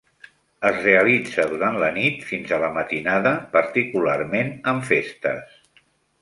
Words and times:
Es 0.67 0.77
realitza 0.85 1.43
durant 1.51 1.77
la 1.83 1.89
nit 1.97 2.25
fins 2.29 2.53
a 2.57 2.59
la 2.63 2.71
matinada, 2.79 3.35
particularment 3.59 4.51
en 4.73 4.83
festes. 4.91 5.63